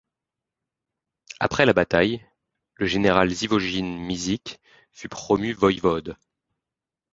Après 1.39 1.67
la 1.67 1.73
bataille, 1.73 2.25
le 2.73 2.87
général 2.87 3.29
Živojin 3.29 3.85
Mišić 3.99 4.57
fut 4.93 5.09
promu 5.09 5.53
voïvode. 5.53 6.17